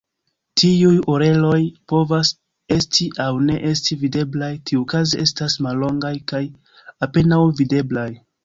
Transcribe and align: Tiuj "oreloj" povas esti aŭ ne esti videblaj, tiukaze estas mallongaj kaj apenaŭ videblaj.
Tiuj 0.59 0.93
"oreloj" 1.15 1.59
povas 1.93 2.31
esti 2.77 3.07
aŭ 3.27 3.29
ne 3.51 3.59
esti 3.73 3.99
videblaj, 4.07 4.51
tiukaze 4.71 5.23
estas 5.27 5.61
mallongaj 5.67 6.15
kaj 6.33 6.45
apenaŭ 7.09 7.43
videblaj. 7.63 8.13